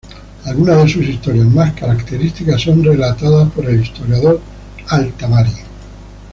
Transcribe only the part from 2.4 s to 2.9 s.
son